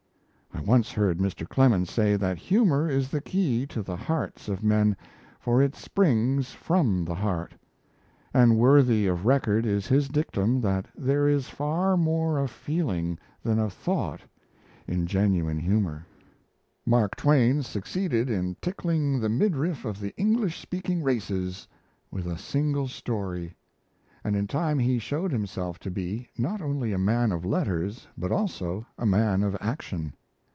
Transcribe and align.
I 0.53 0.63
once 0.63 0.91
heard 0.91 1.17
Mr. 1.17 1.47
Clemens 1.49 1.89
say 1.89 2.15
that 2.17 2.37
humour 2.37 2.87
is 2.87 3.09
the 3.09 3.19
key 3.21 3.65
to 3.67 3.81
the 3.81 3.95
hearts 3.95 4.47
of 4.47 4.63
men, 4.63 4.95
for 5.39 5.61
it 5.61 5.75
springs 5.75 6.51
from 6.51 7.03
the 7.03 7.15
heart; 7.15 7.55
and 8.31 8.57
worthy 8.59 9.07
of 9.07 9.25
record 9.25 9.65
is 9.65 9.87
his 9.87 10.07
dictum 10.07 10.61
that 10.61 10.87
there 10.95 11.27
is 11.27 11.49
far 11.49 11.97
more 11.97 12.37
of 12.37 12.51
feeling 12.51 13.17
than 13.41 13.57
of 13.57 13.73
thought 13.73 14.21
in 14.87 15.07
genuine 15.07 15.57
humour. 15.57 16.05
Mark 16.85 17.15
Twain 17.15 17.63
succeeded 17.63 18.29
in 18.29 18.55
"tickling 18.61 19.19
the 19.19 19.29
midriff 19.29 19.83
of 19.83 19.99
the 19.99 20.13
English 20.15 20.59
speaking 20.59 21.01
races" 21.01 21.67
with 22.11 22.27
a 22.27 22.37
single 22.37 22.87
story; 22.87 23.55
and 24.23 24.35
in 24.35 24.45
time 24.47 24.77
he 24.77 24.99
showed 24.99 25.31
himself 25.31 25.79
to 25.79 25.89
be, 25.89 26.29
not 26.37 26.61
only 26.61 26.93
a 26.93 26.99
man 26.99 27.31
of 27.31 27.43
letters, 27.45 28.07
but 28.17 28.31
also 28.31 28.85
a 28.97 29.07
man 29.07 29.41
of 29.43 29.57
action. 29.59 30.13